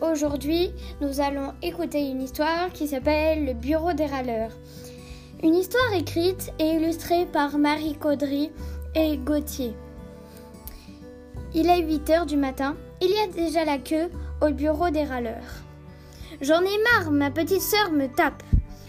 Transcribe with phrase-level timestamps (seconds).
[0.00, 0.72] Aujourd'hui,
[1.02, 4.52] nous allons écouter une histoire qui s'appelle Le Bureau des râleurs.
[5.42, 8.50] Une histoire écrite et illustrée par Marie Caudry
[8.94, 9.74] et Gauthier.
[11.52, 12.76] Il est 8 heures du matin.
[13.02, 14.10] Il y a déjà la queue
[14.40, 15.64] au bureau des râleurs.
[16.40, 18.42] J'en ai marre, ma petite sœur me tape.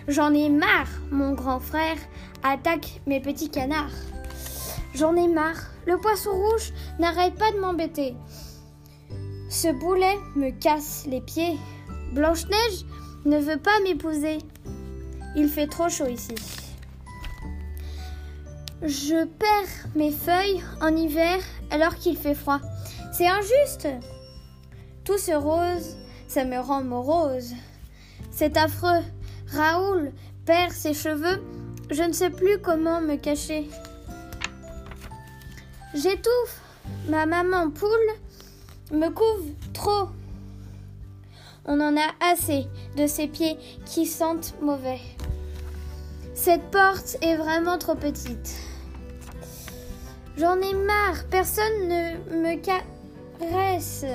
[0.08, 1.98] J'en ai marre, mon grand frère
[2.42, 3.92] attaque mes petits canards.
[4.94, 8.16] J'en ai marre, le poisson rouge n'arrête pas de m'embêter.
[9.52, 11.60] Ce boulet me casse les pieds.
[12.14, 12.86] Blanche-Neige
[13.26, 14.38] ne veut pas m'épouser.
[15.36, 16.34] Il fait trop chaud ici.
[18.82, 21.38] Je perds mes feuilles en hiver
[21.70, 22.62] alors qu'il fait froid.
[23.12, 23.90] C'est injuste.
[25.04, 25.98] Tout ce rose,
[26.30, 27.52] ça me rend morose.
[28.32, 29.04] C'est affreux.
[29.48, 30.14] Raoul
[30.46, 31.44] perd ses cheveux.
[31.90, 33.68] Je ne sais plus comment me cacher.
[35.94, 36.62] J'étouffe.
[37.10, 37.90] Ma maman poule
[38.92, 40.10] me couvre trop.
[41.66, 45.00] On en a assez de ces pieds qui sentent mauvais.
[46.34, 48.58] Cette porte est vraiment trop petite.
[50.38, 54.06] J'en ai marre, personne ne me caresse.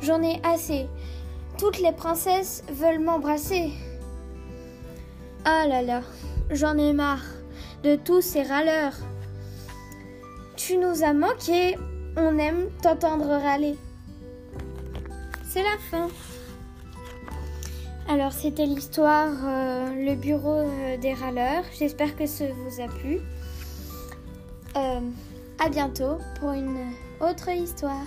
[0.00, 0.88] J'en ai assez.
[1.58, 3.72] Toutes les princesses veulent m'embrasser.
[5.44, 6.00] Ah là là,
[6.50, 7.24] j'en ai marre
[7.82, 8.96] de tous ces râleurs.
[10.56, 11.76] Tu nous as manqué,
[12.16, 13.76] on aime t'entendre râler.
[15.44, 16.08] C'est la fin.
[18.08, 21.64] Alors c'était l'histoire euh, Le bureau euh, des râleurs.
[21.78, 23.20] J'espère que ça vous a plu.
[24.76, 25.00] Euh,
[25.58, 28.06] à bientôt pour une autre histoire.